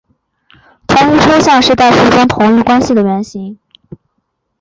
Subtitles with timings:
[0.87, 3.59] 同余是抽象代数中的同余关系的原型。